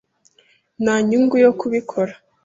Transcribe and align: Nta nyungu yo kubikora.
Nta 0.83 0.95
nyungu 1.07 1.35
yo 1.43 1.51
kubikora. 1.59 2.13